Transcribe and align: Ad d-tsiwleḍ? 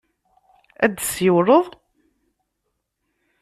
Ad 0.83 0.91
d-tsiwleḍ? 0.95 1.65